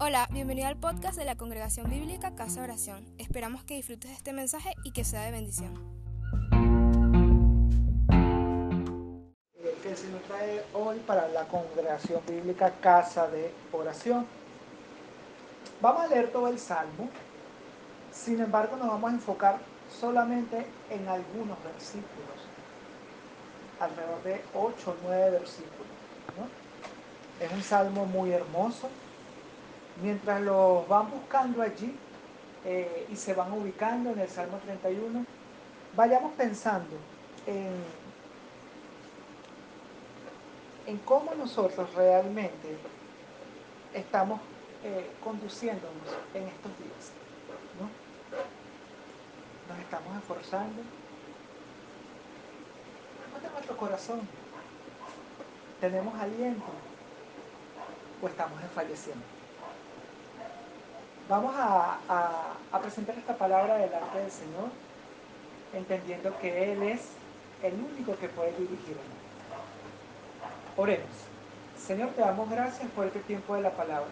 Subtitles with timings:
[0.00, 3.04] Hola, bienvenido al podcast de la Congregación Bíblica Casa Oración.
[3.18, 5.74] Esperamos que disfrutes de este mensaje y que sea de bendición.
[9.82, 14.24] Que el Señor trae hoy para la Congregación Bíblica Casa de Oración.
[15.80, 17.08] Vamos a leer todo el Salmo,
[18.12, 19.58] sin embargo nos vamos a enfocar
[19.90, 22.38] solamente en algunos versículos,
[23.80, 25.88] alrededor de 8 o 9 versículos.
[27.40, 28.88] Es un salmo muy hermoso,
[30.02, 31.94] mientras los van buscando allí
[32.64, 35.24] eh, y se van ubicando en el Salmo 31,
[35.96, 36.96] vayamos pensando
[37.46, 37.72] en,
[41.04, 42.76] cómo nosotros realmente
[43.94, 44.40] estamos
[44.84, 47.12] eh, conduciéndonos en estos días.
[47.78, 47.88] ¿no?
[49.68, 50.82] Nos estamos esforzando.
[53.24, 54.20] ¿Cómo está nuestro corazón?
[55.80, 56.64] ¿Tenemos aliento?
[58.22, 59.37] ¿O estamos desfalleciendo?
[61.28, 61.98] Vamos a,
[62.80, 64.70] presentar esta palabra delante del Señor,
[65.74, 67.02] entendiendo que Él es
[67.62, 69.04] el único que puede dirigirnos.
[70.78, 71.10] Oremos.
[71.78, 74.08] Señor, te damos gracias por este tiempo de la palabra.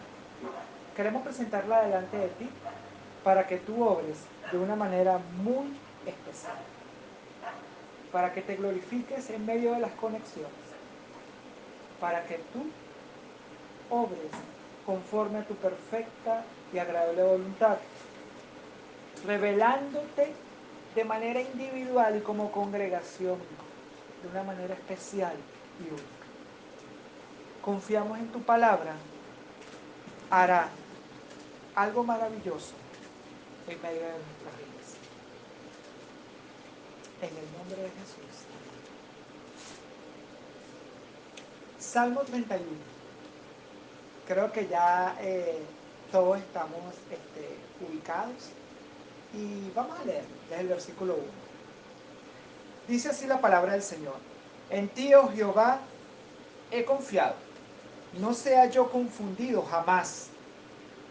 [0.95, 2.51] Queremos presentarla delante de ti
[3.25, 4.19] para que tú obres
[4.53, 6.59] de una manera muy especial,
[8.13, 10.53] para que te glorifiques en medio de las conexiones,
[11.99, 12.67] para que tú
[13.89, 14.31] obres
[14.87, 17.79] conforme a tu perfecta y agradable voluntad,
[19.27, 20.33] revelándote
[20.95, 23.39] de manera individual y como congregación,
[24.23, 25.35] de una manera especial
[25.81, 26.07] y única.
[27.61, 28.95] Confiamos en tu palabra,
[30.31, 30.69] hará
[31.75, 32.75] algo maravilloso
[33.67, 34.97] en medio de nuestras vidas.
[37.23, 38.47] En el nombre de Jesús.
[41.79, 42.96] Salmo 31
[44.27, 45.59] creo que ya eh,
[46.11, 47.57] todos estamos este,
[47.89, 48.51] ubicados
[49.33, 51.25] y vamos a leer desde el versículo 1.
[52.89, 54.17] Dice así la palabra del Señor.
[54.71, 55.81] En ti, oh Jehová,
[56.71, 57.35] he confiado.
[58.21, 60.29] No sea yo confundido jamás.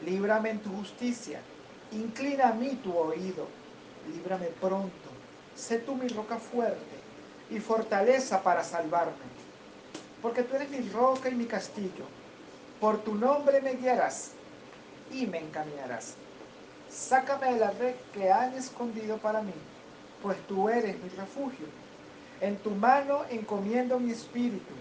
[0.06, 1.40] Líbrame en tu justicia.
[1.91, 3.47] Inclina a mí tu oído.
[4.13, 5.09] Líbrame pronto.
[5.56, 6.95] Sé tú mi roca fuerte
[7.50, 9.13] y fortaleza para salvarme.
[10.22, 12.06] Porque tú eres mi roca y mi castillo
[12.80, 14.31] por tu nombre me guiarás
[15.12, 16.16] y me encaminarás.
[16.90, 19.53] Sácame de la red que han escondido para mí,
[20.22, 21.68] pues tú eres mi refugio.
[22.41, 24.74] En tu mano encomiendo mi espíritu.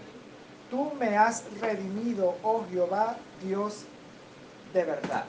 [0.69, 3.85] Tú me has redimido, oh Jehová, Dios
[4.73, 5.25] de verdad.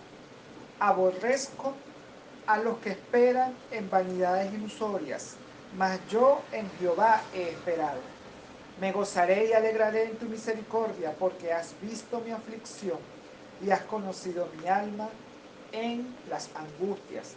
[0.78, 1.74] Aborrezco
[2.46, 8.15] a los que esperan en vanidades ilusorias, mas yo en Jehová he esperado.
[8.80, 12.98] Me gozaré y alegraré en tu misericordia, porque has visto mi aflicción
[13.64, 15.08] y has conocido mi alma
[15.72, 17.34] en las angustias.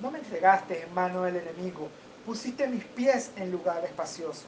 [0.00, 1.88] No me entregaste en mano del enemigo,
[2.26, 4.46] pusiste mis pies en lugar espacioso.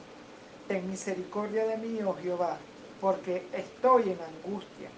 [0.67, 2.57] Ten misericordia de mí, oh Jehová,
[2.99, 4.89] porque estoy en angustia.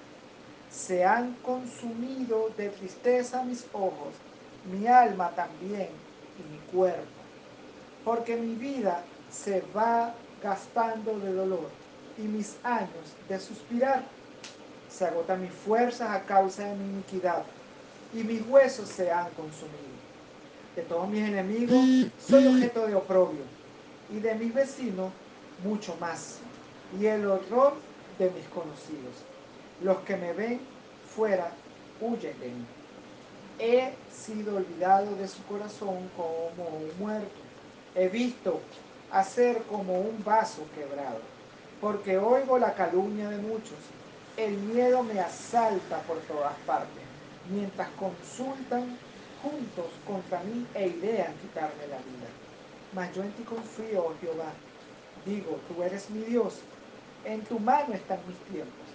[0.72, 4.16] Se han consumido de tristeza mis ojos,
[4.63, 5.90] mi alma también
[6.40, 7.22] y mi cuerpo,
[8.03, 11.69] porque mi vida se va gastando de dolor
[12.17, 14.03] y mis años de suspirar.
[14.89, 17.44] Se agotan mis fuerzas a causa de mi iniquidad
[18.13, 19.99] y mis huesos se han consumido.
[20.75, 23.41] De todos mis enemigos soy objeto de oprobio
[24.11, 25.11] y de mis vecinos
[25.63, 26.39] mucho más.
[26.99, 27.75] Y el horror
[28.17, 29.13] de mis conocidos.
[29.81, 30.59] Los que me ven
[31.16, 31.51] fuera
[32.01, 32.66] huyen de mí.
[33.59, 37.39] He sido olvidado de su corazón como un muerto.
[37.94, 38.61] He visto
[39.12, 41.20] a ser como un vaso quebrado,
[41.81, 43.78] porque oigo la calumnia de muchos,
[44.38, 47.03] el miedo me asalta por todas partes,
[47.50, 48.97] mientras consultan
[49.42, 52.30] juntos contra mí e idean quitarme la vida.
[52.94, 54.52] Mas yo en ti confío, oh Jehová.
[55.26, 56.59] Digo, tú eres mi Dios,
[57.26, 58.88] en tu mano están mis tiempos.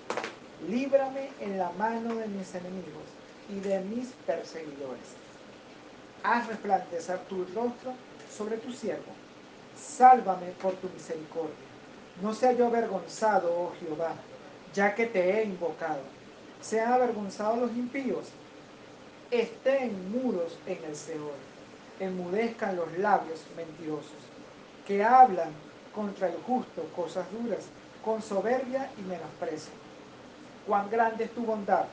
[0.69, 3.05] Líbrame en la mano de mis enemigos
[3.51, 5.17] y de mis perseguidores.
[6.23, 7.93] Haz resplandecer tu rostro
[8.31, 9.24] sobre tu siervo
[9.85, 11.55] sálvame por tu misericordia.
[12.23, 14.15] No sea yo avergonzado, oh Jehová,
[14.73, 16.01] ya que te he invocado.
[16.61, 18.29] Sean avergonzados los impíos,
[19.31, 21.33] estén mudos en el Seol,
[22.01, 24.11] enmudezcan los labios mentirosos,
[24.87, 25.51] que hablan
[25.95, 27.65] contra el justo cosas duras,
[28.05, 29.73] con soberbia y menosprecio.
[30.67, 31.85] Cuán grande es tu bondad,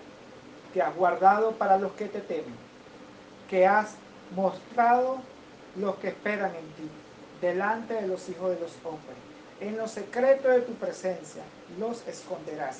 [0.73, 2.55] que has guardado para los que te temen,
[3.49, 3.95] que has
[4.35, 5.17] mostrado
[5.75, 6.89] los que esperan en ti
[7.41, 9.17] delante de los hijos de los hombres.
[9.59, 11.43] En lo secreto de tu presencia
[11.79, 12.79] los esconderás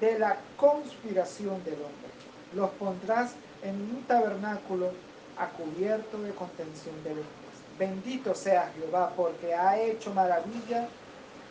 [0.00, 2.10] de la conspiración del hombre.
[2.54, 3.32] los pondrás
[3.62, 4.90] en un tabernáculo
[5.36, 7.36] a cubierto de contención de bestias.
[7.78, 10.88] Bendito sea Jehová, porque ha hecho maravilla,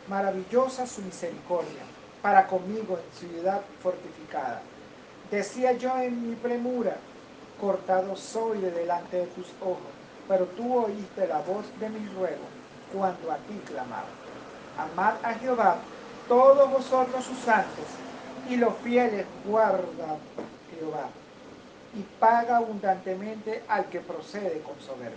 [0.08, 1.82] maravillosa su misericordia
[2.22, 4.62] para conmigo en ciudad fortificada.
[5.30, 6.96] Decía yo en mi premura,
[7.60, 9.95] cortado soy de delante de tus ojos,
[10.28, 12.44] pero tú oíste la voz de mi ruego
[12.92, 14.06] cuando a ti clamaba.
[14.78, 15.76] Amad a Jehová,
[16.28, 17.84] todos vosotros sus santos,
[18.48, 20.18] y los fieles guarda
[20.70, 21.08] Jehová,
[21.94, 25.16] y paga abundantemente al que procede con soberbia.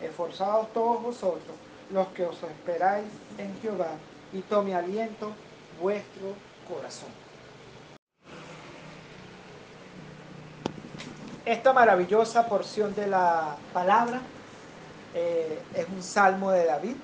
[0.00, 1.56] Esforzados todos vosotros,
[1.90, 3.06] los que os esperáis
[3.38, 3.90] en Jehová,
[4.32, 5.32] y tome aliento
[5.80, 6.34] vuestro
[6.68, 7.10] corazón.
[11.44, 14.20] Esta maravillosa porción de la palabra
[15.14, 16.96] eh, es un salmo de David,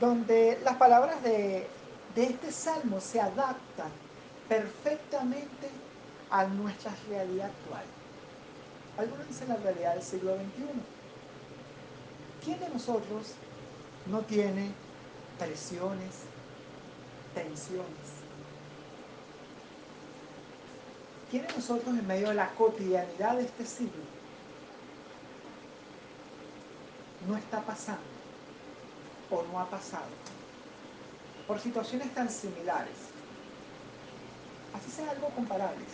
[0.00, 1.66] donde las palabras de,
[2.14, 3.90] de este salmo se adaptan
[4.48, 5.68] perfectamente
[6.30, 7.84] a nuestra realidad actual.
[8.98, 10.66] Algunos dicen la realidad del siglo XXI.
[12.44, 13.32] ¿Quién de nosotros
[14.06, 14.70] no tiene
[15.38, 16.24] presiones,
[17.34, 18.24] tensiones?
[21.30, 24.02] ¿Quién de nosotros en medio de la cotidianidad de este siglo
[27.26, 28.02] no está pasando
[29.30, 30.06] o no ha pasado
[31.46, 32.96] por situaciones tan similares,
[34.74, 35.88] así sea algo comparables,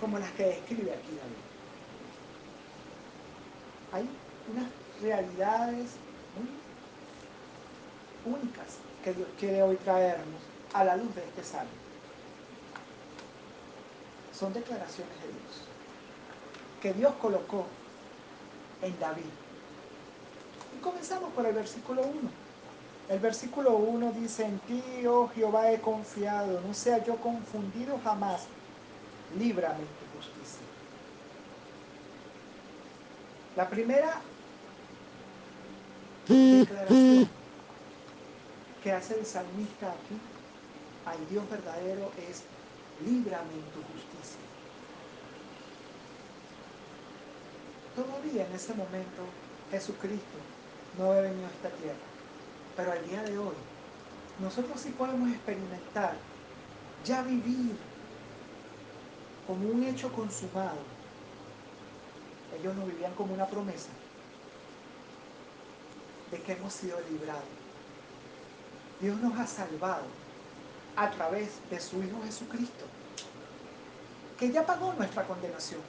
[0.00, 1.44] como las que describe aquí David?
[3.92, 4.08] Hay
[4.52, 4.70] unas
[5.00, 5.90] realidades
[6.36, 6.48] muy
[8.34, 10.40] únicas que Dios quiere hoy traernos
[10.72, 11.70] a la luz de este salmo.
[14.32, 15.68] Son declaraciones de Dios
[16.80, 17.66] que Dios colocó
[18.82, 19.24] en David.
[20.76, 22.12] Y comenzamos por el versículo 1.
[23.08, 28.42] El versículo 1 dice, en ti, oh Jehová, he confiado, no sea yo confundido jamás,
[29.38, 30.60] líbrame tu justicia.
[33.56, 34.20] La primera
[36.28, 37.28] declaración
[38.82, 40.20] que hace el salmista aquí
[41.06, 42.42] al Dios verdadero es,
[43.04, 44.38] líbrame en tu justicia.
[47.96, 49.22] Todavía en ese momento
[49.70, 50.38] Jesucristo
[50.98, 51.96] no había venido a esta tierra,
[52.76, 53.54] pero al día de hoy
[54.40, 56.14] nosotros sí podemos experimentar,
[57.04, 57.76] ya vivir
[59.46, 60.78] como un hecho consumado.
[62.58, 63.90] Ellos lo vivían como una promesa
[66.30, 67.42] de que hemos sido librados.
[69.00, 70.04] Dios nos ha salvado
[70.96, 72.84] a través de su Hijo Jesucristo,
[74.38, 75.80] que ya pagó nuestra condenación.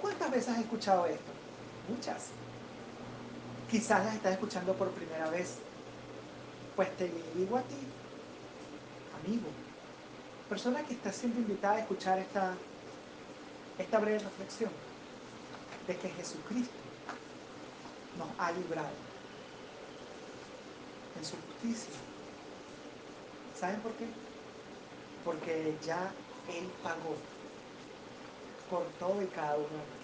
[0.00, 1.32] ¿Cuántas veces has escuchado esto?
[1.88, 2.39] Muchas.
[3.70, 5.54] Quizás las estás escuchando por primera vez.
[6.74, 7.76] Pues te digo a ti,
[9.22, 9.46] amigo,
[10.48, 12.54] persona que está siendo invitada a escuchar esta,
[13.78, 14.72] esta breve reflexión,
[15.86, 16.74] de que Jesucristo
[18.18, 18.88] nos ha librado
[21.16, 21.94] en su justicia.
[23.54, 24.06] ¿Saben por qué?
[25.24, 26.12] Porque ya
[26.48, 27.14] Él pagó
[28.68, 29.99] por todo y cada uno de pecados.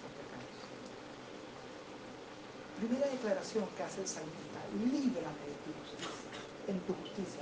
[2.79, 6.29] Primera declaración que hace el salmista, líbrame de tu justicia,
[6.67, 7.41] en tu justicia,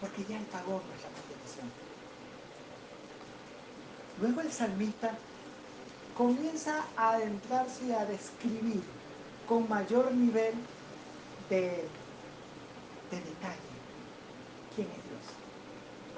[0.00, 1.70] porque ya Él pagó nuestra condenación.
[4.20, 5.16] Luego el salmista
[6.16, 8.82] comienza a adentrarse y a describir
[9.48, 10.54] con mayor nivel
[11.48, 11.88] de,
[13.10, 13.74] de detalle
[14.74, 15.38] quién es Dios.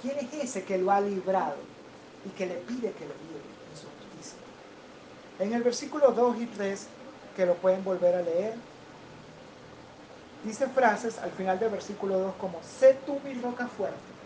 [0.01, 1.57] ¿Quién es ese que lo ha librado
[2.25, 4.39] y que le pide que lo libre en su justicia?
[5.39, 6.89] En el versículo 2 y 3,
[7.37, 8.55] que lo pueden volver a leer,
[10.43, 14.17] dice frases al final del versículo 2 como, sé tú mi roca fuerte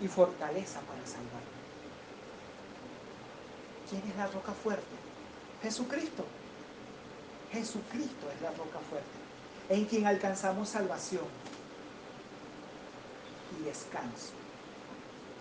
[0.00, 1.58] y fortaleza para salvarme.
[3.88, 4.84] ¿Quién es la roca fuerte?
[5.62, 6.24] Jesucristo.
[7.50, 9.08] Jesucristo es la roca fuerte,
[9.70, 11.24] en quien alcanzamos salvación
[13.58, 14.32] y descanso.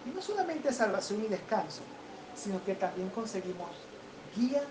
[0.06, 1.82] Y no solamente salvación y descanso,
[2.34, 3.72] sino que también conseguimos
[4.34, 4.64] guía,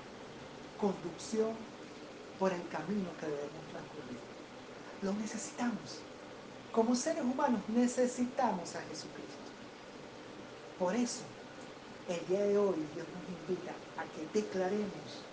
[0.78, 1.52] conducción
[2.38, 4.18] por el camino que debemos transcurrir.
[5.02, 6.00] Lo necesitamos.
[6.72, 9.50] Como seres humanos necesitamos a Jesucristo.
[10.78, 11.22] Por eso,
[12.08, 15.24] el día de hoy Dios nos invita a que declaremos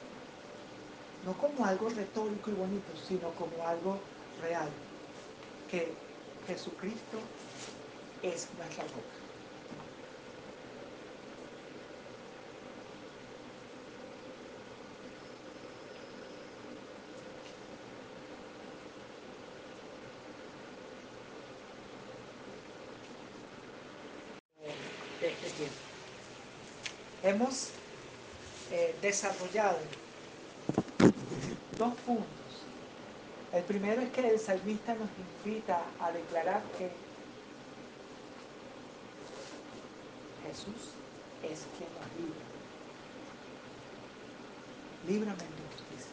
[1.25, 3.99] no como algo retórico y bonito, sino como algo
[4.41, 4.69] real,
[5.69, 5.93] que
[6.47, 7.19] Jesucristo
[8.21, 9.23] es nuestra roca.
[25.21, 25.75] Este tiempo.
[27.23, 27.69] Hemos
[28.71, 29.77] eh, desarrollado
[31.77, 32.27] dos puntos.
[33.53, 35.09] El primero es que el salmista nos
[35.45, 36.89] invita a declarar que
[40.47, 40.91] Jesús
[41.43, 42.43] es quien nos libra.
[45.07, 46.11] Líbrame tu justicia.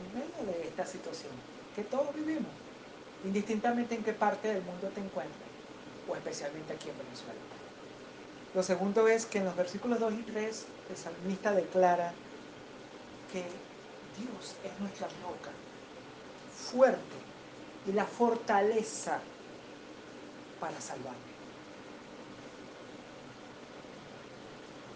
[0.00, 1.32] En medio de esta situación
[1.76, 2.50] que todos vivimos,
[3.24, 5.48] indistintamente en qué parte del mundo te encuentres,
[6.08, 7.59] o especialmente aquí en Venezuela.
[8.54, 12.12] Lo segundo es que en los versículos 2 y 3 el salmista declara
[13.32, 13.44] que
[14.18, 15.50] Dios es nuestra roca
[16.52, 17.00] fuerte
[17.86, 19.20] y la fortaleza
[20.60, 21.30] para salvarnos.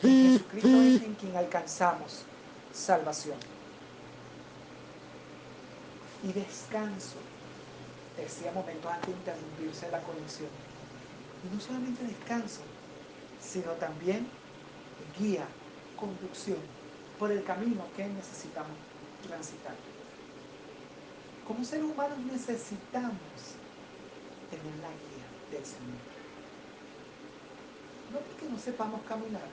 [0.02, 2.24] Jesucristo es en quien alcanzamos
[2.72, 3.38] salvación.
[6.22, 7.16] Y descanso,
[8.16, 10.50] decía momentos antes de interrumpirse la conexión.
[11.44, 12.60] Y no solamente descanso,
[13.44, 14.26] sino también
[15.18, 15.46] guía,
[15.96, 16.58] conducción
[17.18, 18.76] por el camino que necesitamos
[19.26, 19.74] transitar.
[21.46, 23.14] Como seres humanos necesitamos
[24.50, 26.02] tener la guía del Señor.
[28.12, 29.48] No porque no sepamos caminar,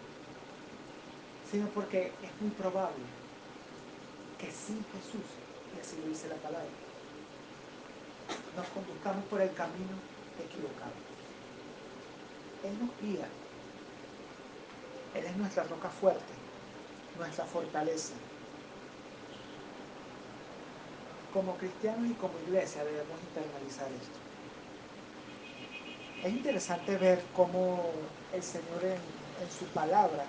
[1.51, 3.03] sino porque es muy probable
[4.39, 5.27] que sin Jesús,
[5.75, 6.69] y así lo dice la palabra,
[8.55, 9.95] nos conduzcamos por el camino
[10.39, 10.93] equivocado.
[12.63, 13.27] Él nos guía.
[15.13, 16.33] Él es nuestra roca fuerte,
[17.17, 18.13] nuestra fortaleza.
[21.33, 24.19] Como cristianos y como iglesia debemos internalizar esto.
[26.23, 27.79] Es interesante ver cómo
[28.31, 28.99] el Señor en,
[29.51, 30.23] su palabra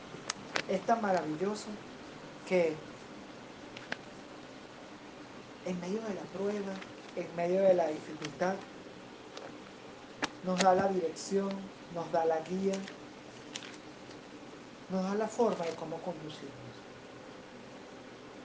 [0.67, 1.67] es tan maravilloso
[2.49, 2.75] que
[5.67, 6.73] en medio de la prueba,
[7.15, 8.55] en medio de la dificultad,
[10.43, 11.51] nos da la dirección,
[11.95, 12.75] nos da la guía,
[14.93, 16.77] nos da la forma de cómo conducirnos.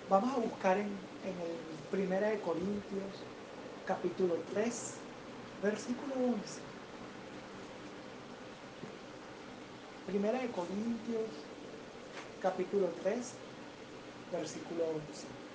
[0.10, 1.58] Vamos a buscar en, en el
[1.92, 3.12] Primera de Corintios,
[3.86, 4.94] capítulo 3,
[5.62, 6.62] versículo 11.
[10.08, 11.30] Primera de Corintios,
[12.42, 13.34] capítulo 3,
[14.32, 15.47] versículo 11.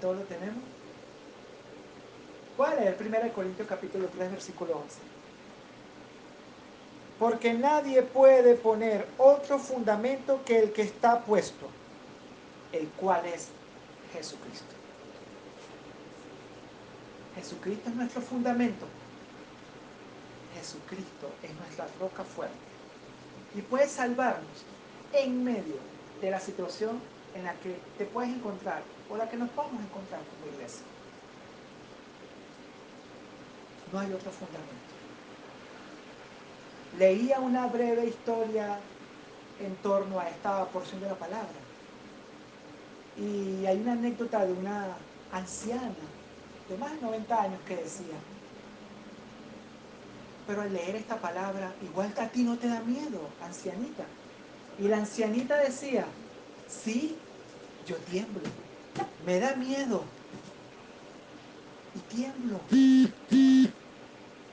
[0.00, 0.64] ¿Ya todo lo tenemos?
[2.56, 4.98] ¿Cuál es el 1 Corintios capítulo 3, versículo 11?
[7.18, 11.68] Porque nadie puede poner otro fundamento que el que está puesto,
[12.72, 13.48] el cual es
[14.14, 14.74] Jesucristo.
[17.34, 18.86] Jesucristo es nuestro fundamento.
[20.54, 22.56] Jesucristo es nuestra roca fuerte.
[23.54, 24.64] Y puede salvarnos
[25.12, 25.76] en medio
[26.22, 27.00] de la situación
[27.34, 30.82] en la que te puedes encontrar o la que nos podemos encontrar como iglesia.
[33.92, 34.70] No hay otro fundamento.
[36.98, 38.78] Leía una breve historia
[39.60, 41.48] en torno a esta porción de la palabra.
[43.16, 44.96] Y hay una anécdota de una
[45.32, 45.94] anciana
[46.68, 48.14] de más de 90 años que decía,
[50.46, 54.04] pero al leer esta palabra, igual que a ti no te da miedo, ancianita.
[54.78, 56.06] Y la ancianita decía,
[56.68, 57.16] sí,
[57.86, 58.40] yo tiemblo,
[59.30, 60.02] me da miedo
[61.94, 62.58] y tiemblo.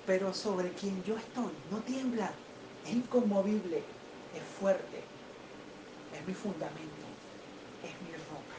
[0.06, 2.30] Pero sobre quien yo estoy no tiembla,
[2.86, 5.02] es inconmovible, es fuerte,
[6.16, 7.08] es mi fundamento,
[7.84, 8.58] es mi roca.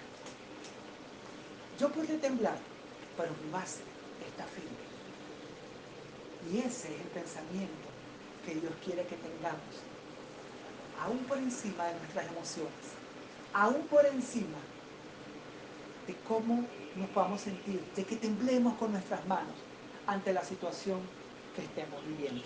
[1.79, 2.59] Yo puedo temblar,
[3.17, 3.83] pero mi base
[4.29, 4.89] está firme.
[6.51, 7.89] Y ese es el pensamiento
[8.45, 9.75] que Dios quiere que tengamos,
[11.01, 12.87] aún por encima de nuestras emociones,
[13.53, 14.59] aún por encima
[16.09, 16.65] de cómo
[16.97, 19.55] nos podamos sentir, de que temblemos con nuestras manos
[20.07, 21.01] ante la situación
[21.55, 22.43] que estemos viviendo.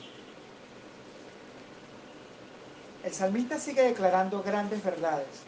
[3.05, 5.43] El salmista sigue declarando grandes verdades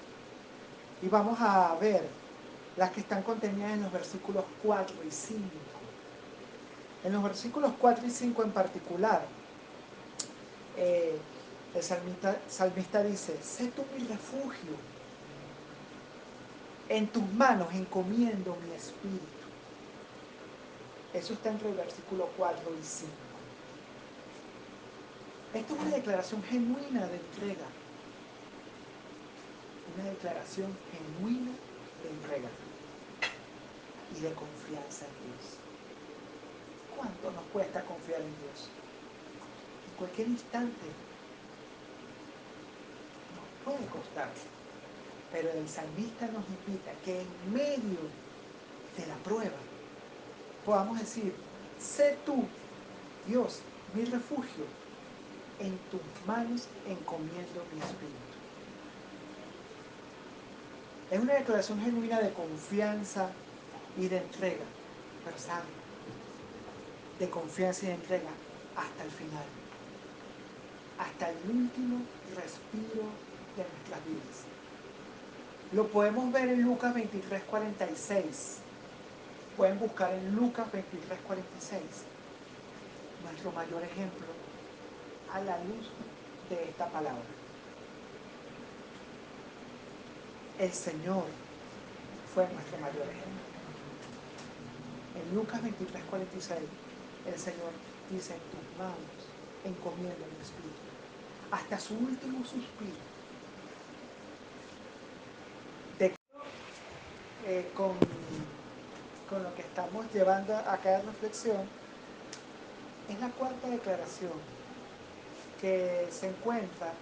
[1.02, 2.04] y vamos a ver
[2.76, 5.42] las que están contenidas en los versículos 4 y 5.
[7.04, 9.26] En los versículos 4 y 5 en particular,
[10.76, 11.18] eh,
[11.74, 14.93] el salmista, salmista dice, sé tú mi refugio,
[16.88, 19.24] en tus manos encomiendo mi espíritu.
[21.12, 23.12] Eso está entre el versículo 4 y 5.
[25.54, 27.66] Esto es una declaración genuina de entrega.
[29.94, 31.52] Una declaración genuina
[32.02, 32.48] de entrega
[34.16, 35.58] y de confianza en Dios.
[36.96, 38.68] ¿Cuánto nos cuesta confiar en Dios?
[39.88, 40.86] En cualquier instante
[43.64, 44.28] puede costar.
[45.34, 47.98] Pero el salmista nos invita que en medio
[48.96, 49.56] de la prueba
[50.64, 51.34] podamos decir,
[51.80, 52.44] sé tú,
[53.26, 53.58] Dios,
[53.96, 54.64] mi refugio,
[55.58, 58.34] en tus manos encomiendo mi espíritu.
[61.10, 63.28] Es una declaración genuina de confianza
[63.98, 64.64] y de entrega,
[65.24, 65.66] pero sabe,
[67.18, 68.30] de confianza y de entrega
[68.76, 69.46] hasta el final,
[70.96, 72.02] hasta el último
[72.36, 73.02] respiro
[73.56, 74.53] de nuestras vidas.
[75.74, 78.58] Lo podemos ver en Lucas 23, 46.
[79.56, 81.82] Pueden buscar en Lucas 23, 46.
[83.24, 84.26] Nuestro mayor ejemplo
[85.32, 85.90] a la luz
[86.48, 87.24] de esta palabra.
[90.58, 91.24] El Señor
[92.32, 93.44] fue nuestro mayor ejemplo.
[95.16, 96.60] En Lucas 23, 46,
[97.26, 97.72] el Señor
[98.10, 98.96] dice, en tus manos
[99.64, 100.74] encomiendo mi espíritu,
[101.50, 103.02] hasta su último suspiro.
[105.98, 106.14] De,
[107.46, 107.92] eh, con,
[109.28, 111.68] con lo que estamos llevando a cada reflexión,
[113.08, 114.32] es la cuarta declaración
[115.60, 116.92] que se encuentra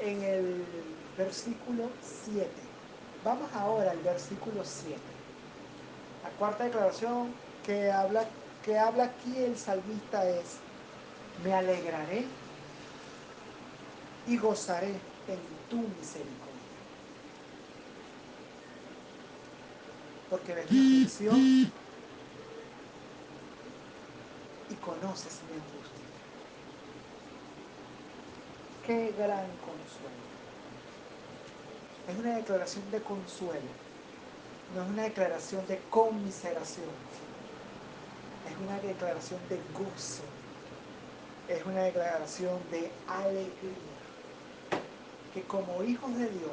[0.00, 0.64] en el
[1.16, 1.90] versículo
[2.24, 2.48] 7.
[3.24, 4.98] Vamos ahora al versículo 7.
[6.22, 7.32] La cuarta declaración
[7.64, 8.24] que habla,
[8.64, 10.58] que habla aquí el salmista es,
[11.44, 12.24] me alegraré
[14.26, 16.45] y gozaré en tu misericordia.
[20.30, 21.72] Porque ves mi aflicción
[24.68, 26.06] y conoces mi angustia.
[28.86, 30.26] Qué gran consuelo.
[32.08, 33.70] Es una declaración de consuelo,
[34.74, 36.86] no es una declaración de conmiseración,
[38.48, 40.22] es una declaración de gozo,
[41.48, 43.72] es una declaración de alegría,
[45.34, 46.52] que como hijos de Dios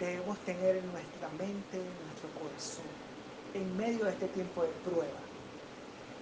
[0.00, 2.90] debemos tener en nuestra mente, en nuestro corazón,
[3.54, 5.20] en medio de este tiempo de prueba,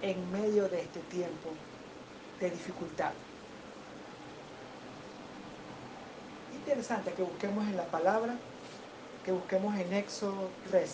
[0.03, 1.51] en medio de este tiempo
[2.41, 3.13] de dificultad.
[6.69, 8.37] interesante que busquemos en la palabra,
[9.25, 10.91] que busquemos en Éxodo 3.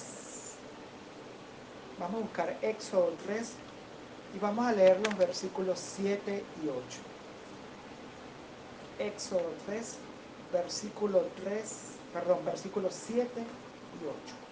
[1.99, 3.53] Vamos a buscar Éxodo 3
[4.37, 6.79] y vamos a leer los versículos 7 y 8.
[9.01, 9.97] Éxodo 3,
[10.53, 13.29] versículo 3, perdón, versículos 7
[14.00, 14.44] y 8.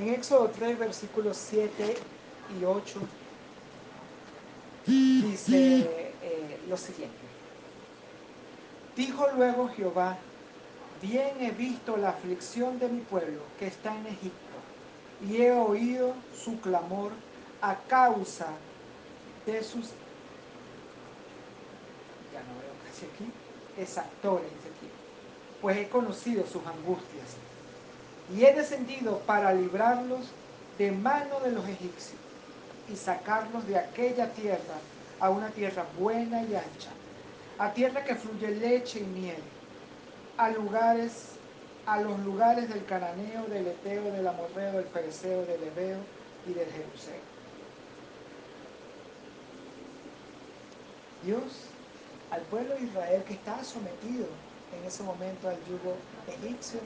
[0.00, 1.96] En Éxodo 3, versículos 7
[2.58, 3.00] y 8,
[4.86, 7.14] dice eh, lo siguiente.
[8.96, 10.16] Dijo luego Jehová,
[11.02, 14.51] bien he visto la aflicción de mi pueblo que está en Egipto,
[15.28, 17.12] y he oído su clamor
[17.60, 18.48] a causa
[19.46, 19.90] de sus...
[22.32, 23.30] Ya no veo casi aquí.
[23.78, 24.90] Exactores, aquí.
[25.60, 27.36] Pues he conocido sus angustias
[28.34, 30.26] y he descendido para librarlos
[30.78, 32.18] de mano de los egipcios
[32.88, 34.74] y sacarlos de aquella tierra
[35.20, 36.90] a una tierra buena y ancha,
[37.58, 39.42] a tierra que fluye leche y miel,
[40.36, 41.31] a lugares,
[41.86, 45.98] a los lugares del cananeo, del eteo, del amorreo, del fereceo, del hebeo
[46.46, 47.20] y del jebuseo.
[51.24, 51.42] Dios,
[52.30, 54.26] al pueblo de Israel que estaba sometido
[54.78, 56.80] en ese momento al yugo egipcio,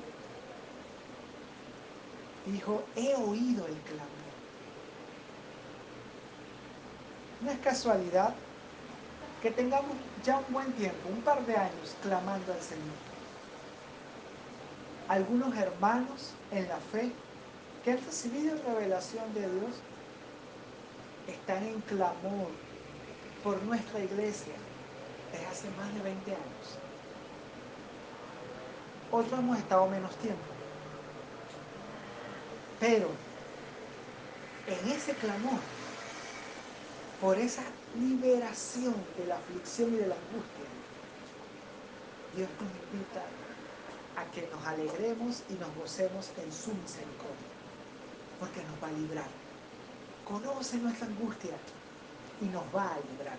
[2.47, 4.27] dijo, he oído el clamor.
[7.41, 8.35] No es casualidad
[9.43, 13.16] que tengamos ya un buen tiempo, un par de años, clamando al Señor.
[15.09, 17.13] Algunos hermanos en la fe
[17.85, 19.73] que han recibido revelación de Dios
[21.29, 22.49] están en clamor
[23.45, 24.55] por nuestra iglesia
[25.31, 26.79] desde hace más de 20 años.
[29.13, 30.43] Otros hemos estado menos tiempo.
[32.81, 33.09] Pero
[34.67, 35.61] en ese clamor,
[37.21, 37.63] por esa
[37.97, 40.67] liberación de la aflicción y de la angustia,
[42.35, 43.23] Dios nos invita
[44.17, 47.53] a que nos alegremos y nos gocemos en su misericordia,
[48.41, 49.29] porque nos va a librar.
[50.25, 51.57] Conoce nuestra angustia
[52.41, 53.39] y nos va a librar,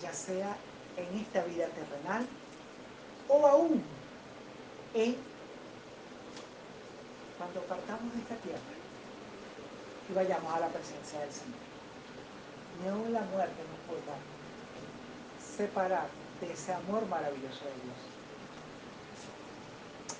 [0.00, 0.56] ya sea
[0.96, 2.26] en esta vida terrenal
[3.28, 3.82] o aún
[4.94, 5.16] en
[7.36, 8.60] cuando partamos de esta tierra
[10.08, 11.58] y vayamos a la presencia del Señor.
[12.82, 14.16] Ni aún la muerte nos podrá
[15.56, 16.08] separar
[16.40, 18.18] de ese amor maravilloso de Dios.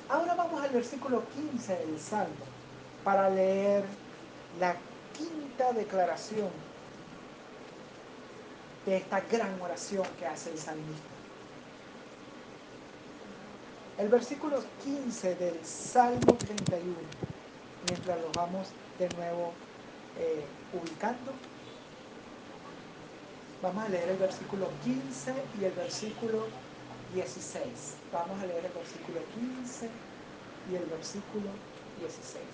[0.08, 2.46] Ahora vamos al versículo 15 del Salmo
[3.04, 3.84] para leer
[4.58, 4.74] la
[5.16, 6.48] quinta declaración
[8.86, 11.08] de esta gran oración que hace el salmista.
[13.98, 16.84] El versículo 15 del Salmo 31,
[17.88, 19.52] mientras lo vamos de nuevo
[20.18, 21.32] eh, ubicando,
[23.62, 26.46] vamos a leer el versículo 15 y el versículo
[27.14, 27.64] 16.
[28.12, 29.88] Vamos a leer el versículo 15
[30.70, 31.50] y el versículo
[32.00, 32.44] 16.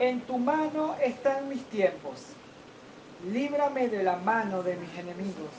[0.00, 2.20] En tu mano están mis tiempos.
[3.30, 5.50] Líbrame de la mano de mis enemigos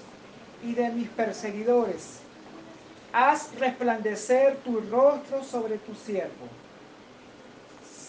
[0.62, 2.19] y de mis perseguidores.
[3.13, 6.47] Haz resplandecer tu rostro sobre tu siervo.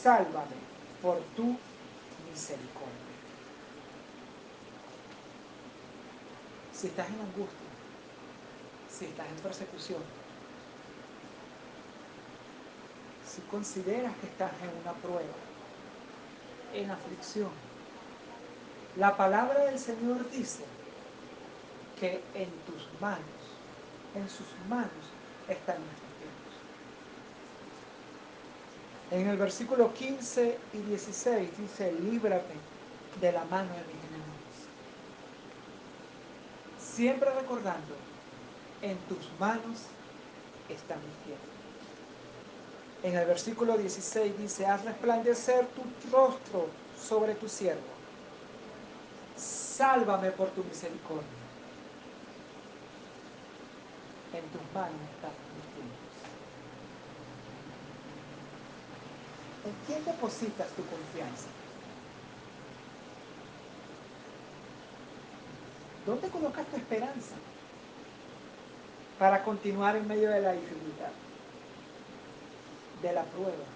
[0.03, 0.57] Sálvame
[1.01, 1.57] por tu
[2.37, 3.16] misericordia.
[6.72, 7.70] Si estás en angustia,
[8.90, 10.03] si estás en persecución,
[13.27, 15.38] si consideras que estás en una prueba,
[16.75, 17.51] en aflicción,
[18.96, 20.64] la palabra del Señor dice
[21.99, 23.42] que en tus manos,
[24.14, 25.07] en sus manos
[25.49, 26.53] están nuestros tiempos.
[29.11, 32.42] En el versículo 15 y 16 dice, líbrame
[33.21, 34.37] de la mano de mis enemigos.
[36.81, 37.95] Siempre recordando,
[38.83, 39.83] en tus manos
[40.69, 41.47] están mis tiempos.
[43.05, 46.66] En el versículo 16 dice, haz resplandecer tu rostro
[47.01, 47.83] sobre tu siervo.
[49.37, 51.23] Sálvame por tu misericordia.
[54.33, 56.06] En tus manos están mis tiempos.
[59.67, 61.49] ¿En quién depositas tu confianza?
[66.07, 67.35] ¿Dónde colocas tu esperanza
[69.19, 71.11] para continuar en medio de la dificultad,
[73.03, 73.67] de la prueba,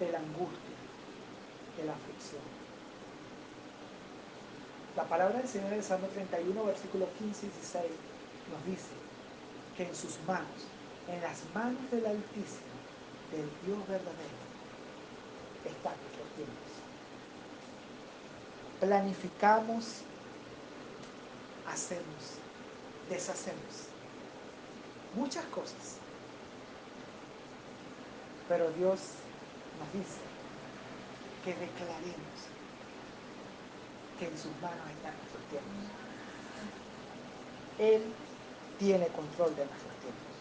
[0.00, 0.76] de la angustia,
[1.78, 2.42] de la aflicción?
[4.96, 7.84] La palabra del Señor en el Salmo 31, versículos 15 y 16
[8.52, 8.92] nos dice
[9.78, 10.68] que en sus manos,
[11.08, 12.76] en las manos del Altísimo,
[13.32, 14.43] del Dios verdadero,
[15.68, 16.70] están nuestros tiempos.
[18.80, 20.02] Planificamos,
[21.66, 22.38] hacemos,
[23.08, 23.88] deshacemos
[25.14, 25.98] muchas cosas.
[28.48, 29.00] Pero Dios
[29.78, 30.20] nos dice
[31.44, 32.54] que declaremos
[34.18, 35.74] que en sus manos están nuestros tiempos.
[37.78, 38.02] Él
[38.78, 40.33] tiene control de nuestros tiempos.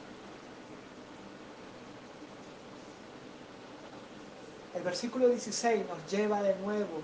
[4.76, 7.02] El versículo 16 nos lleva de nuevo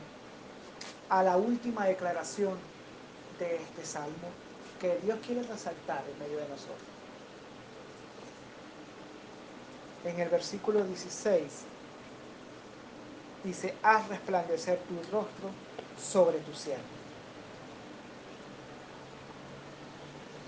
[1.09, 2.57] a la última declaración
[3.37, 4.29] de este salmo
[4.79, 6.77] que Dios quiere resaltar en medio de nosotros.
[10.03, 11.43] En el versículo 16
[13.43, 15.49] dice, haz resplandecer tu rostro
[16.01, 16.83] sobre tu siervo.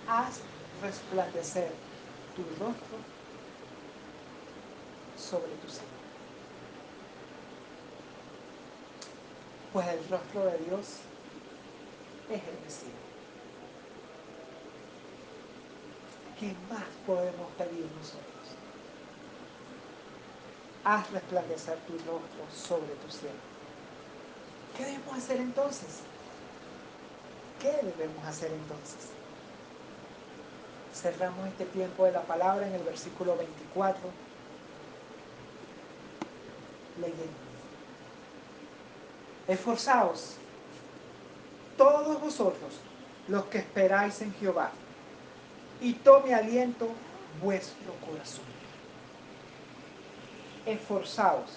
[0.07, 0.39] Haz
[0.81, 1.71] resplandecer
[2.35, 2.97] tu rostro
[5.17, 6.10] sobre tu siervo.
[9.73, 10.97] Pues el rostro de Dios
[12.29, 12.91] es el Mesías.
[16.37, 18.25] ¿Qué más podemos pedir nosotros?
[20.83, 23.37] Haz resplandecer tu rostro sobre tu siervo.
[24.75, 25.99] ¿Qué debemos hacer entonces?
[27.61, 29.09] ¿Qué debemos hacer entonces?
[30.93, 34.01] Cerramos este tiempo de la palabra en el versículo 24,
[36.99, 37.50] leyendo.
[39.51, 40.35] Esforzaos,
[41.77, 42.71] todos vosotros,
[43.27, 44.71] los que esperáis en Jehová,
[45.81, 46.87] y tome aliento
[47.41, 48.45] vuestro corazón.
[50.65, 51.51] Esforzaos,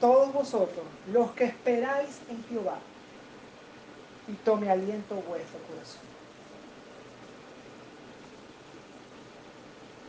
[0.00, 2.78] todos vosotros, los que esperáis en Jehová,
[4.28, 6.02] y tome aliento vuestro corazón.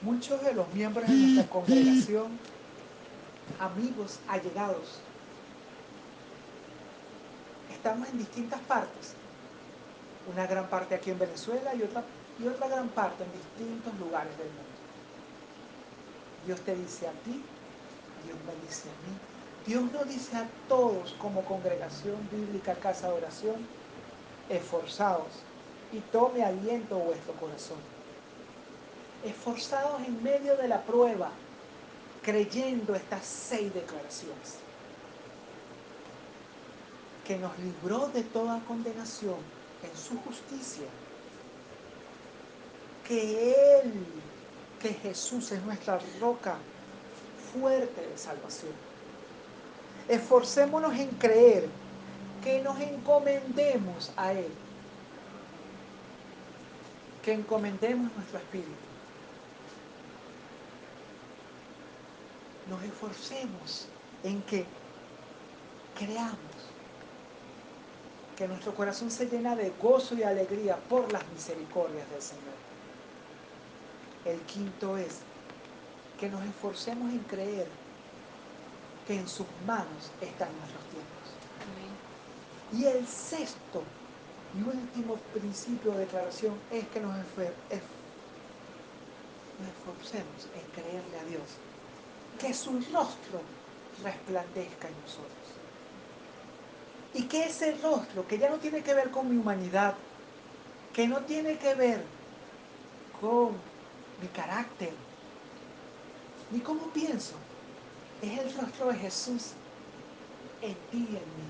[0.01, 2.37] Muchos de los miembros de nuestra congregación,
[3.57, 4.99] amigos, allegados,
[7.87, 9.13] estamos en distintas partes.
[10.29, 12.03] Una gran parte aquí en Venezuela y otra,
[12.37, 14.63] y otra gran parte en distintos lugares del mundo.
[16.45, 17.41] Dios te dice a ti,
[18.25, 19.17] Dios me dice a mí.
[19.65, 23.55] Dios nos dice a todos como congregación bíblica, casa de oración,
[24.49, 25.31] esforzados
[25.93, 27.77] y tome aliento vuestro corazón.
[29.23, 31.29] Esforzados en medio de la prueba,
[32.21, 34.66] creyendo estas seis declaraciones
[37.27, 39.35] que nos libró de toda condenación
[39.83, 40.87] en su justicia
[43.05, 43.93] que Él,
[44.81, 46.55] que Jesús es nuestra roca
[47.53, 48.71] fuerte de salvación.
[50.07, 51.67] Esforcémonos en creer
[52.43, 54.51] que nos encomendemos a Él,
[57.23, 58.71] que encomendemos nuestro espíritu.
[62.69, 63.87] Nos esforcemos
[64.23, 64.65] en que
[65.97, 66.46] creamos
[68.37, 72.53] que nuestro corazón se llena de gozo y alegría por las misericordias del Señor.
[74.25, 75.21] El quinto es
[76.19, 77.67] que nos esforcemos en creer
[79.07, 81.17] que en sus manos están nuestros tiempos.
[82.73, 83.81] Y el sexto
[84.55, 87.15] y último principio de declaración es que nos,
[89.65, 91.43] esforcemos en creerle a Dios,
[92.39, 93.41] que su rostro
[94.03, 95.56] resplandezca en nosotros.
[97.17, 99.95] Y que ese rostro, que ya no tiene que ver con mi humanidad,
[100.93, 102.03] que no tiene que ver
[103.19, 103.53] con
[104.21, 104.91] mi carácter,
[106.51, 107.33] ni cómo pienso,
[108.21, 109.53] es el rostro de Jesús
[110.61, 111.49] en ti y en mí.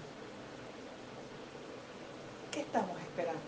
[2.49, 3.41] ¿Qué estamos esperando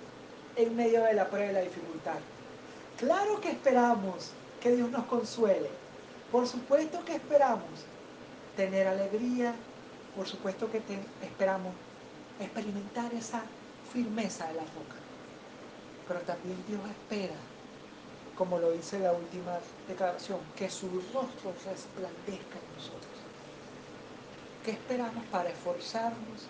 [0.57, 2.19] en medio de la prueba y la dificultad?
[2.97, 5.69] Claro que esperamos que Dios nos consuele.
[6.33, 7.85] Por supuesto que esperamos
[8.57, 9.55] tener alegría.
[10.17, 10.81] Por supuesto que
[11.21, 11.73] esperamos
[12.39, 13.43] experimentar esa
[13.91, 14.95] firmeza de la roca.
[16.07, 17.35] Pero también Dios espera,
[18.35, 23.19] como lo dice la última declaración, que su rostro resplandezca en nosotros.
[24.63, 26.47] ¿Qué esperamos para esforzarnos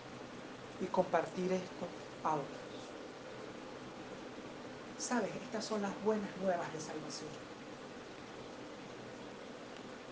[0.81, 1.87] y compartir esto
[2.23, 2.59] a otros?
[4.97, 7.29] Sabes, estas son las buenas nuevas de salvación.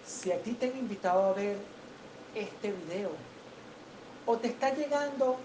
[0.05, 1.57] Si a ti te han invitado a ver
[2.33, 3.11] este video
[4.25, 5.37] o te está llegando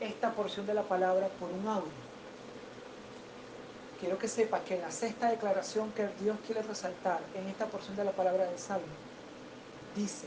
[0.00, 2.06] esta porción de la palabra por un audio.
[4.00, 7.96] Quiero que sepas que en la sexta declaración que Dios quiere resaltar en esta porción
[7.96, 8.86] de la palabra del Salmo,
[9.94, 10.26] dice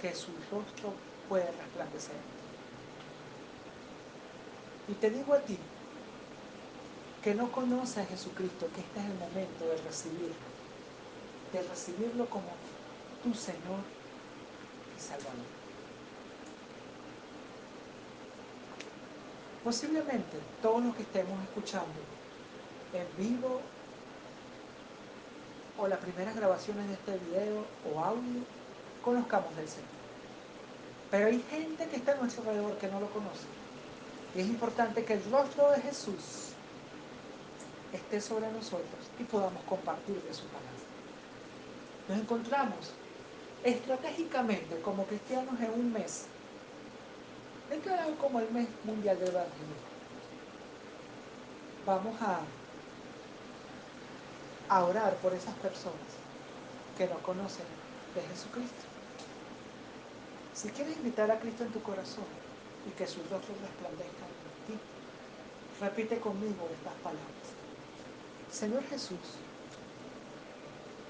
[0.00, 0.94] que su rostro
[1.28, 2.16] puede resplandecer.
[4.88, 5.58] Y te digo a ti,
[7.22, 10.34] que no conoces a Jesucristo, que este es el momento de recibirlo,
[11.52, 12.48] de recibirlo como
[13.22, 13.82] tu Señor
[14.96, 15.57] y Salvador.
[19.64, 22.00] Posiblemente todos los que estemos escuchando
[22.92, 23.60] en vivo
[25.78, 28.42] o las primeras grabaciones de este video o audio
[29.04, 29.88] conozcamos del Señor.
[31.10, 33.46] Pero hay gente que está a nuestro alrededor que no lo conoce.
[34.34, 36.52] Y es importante que el rostro de Jesús
[37.92, 40.68] esté sobre nosotros y podamos compartir de su palabra.
[42.08, 42.92] Nos encontramos
[43.64, 46.26] estratégicamente como cristianos en un mes
[47.70, 49.76] declarado como el mes mundial del Evangelio.
[51.86, 52.40] Vamos a,
[54.68, 55.96] a orar por esas personas
[56.96, 57.66] que no conocen
[58.14, 58.84] de Jesucristo.
[60.54, 62.26] Si quieres invitar a Cristo en tu corazón
[62.86, 64.80] y que sus rostro resplandezca en ti,
[65.80, 67.54] repite conmigo estas palabras.
[68.50, 69.38] Señor Jesús,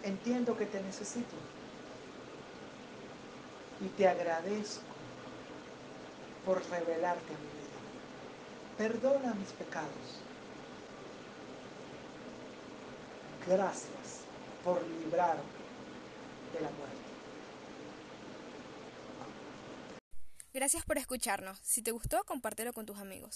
[0.02, 1.36] entiendo que te necesito
[3.80, 4.87] y te agradezco
[6.48, 7.78] por revelarte a mi vida.
[8.78, 10.22] Perdona mis pecados.
[13.46, 14.24] Gracias
[14.64, 15.42] por librarme
[16.54, 16.96] de la muerte.
[20.54, 21.58] Gracias por escucharnos.
[21.58, 23.26] Si te gustó, compártelo con tus amigos.